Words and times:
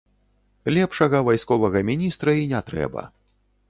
Лепшага 0.77 1.21
вайсковага 1.29 1.79
міністра 1.93 2.39
і 2.43 2.53
не 2.57 2.67
трэба. 2.73 3.11